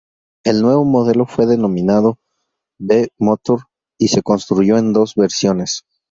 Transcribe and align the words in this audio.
El 0.43 0.63
nuevo 0.63 0.83
modelo 0.83 1.27
fue 1.27 1.45
denominado 1.45 2.17
V-Motor 2.79 3.65
y 3.99 4.07
se 4.07 4.23
construyó 4.23 4.79
en 4.79 4.93
dos 4.93 5.13
versiones. 5.13 5.83